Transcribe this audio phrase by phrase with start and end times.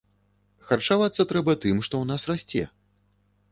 [0.69, 2.65] Харчавацца трэба тым, што ў нас расце.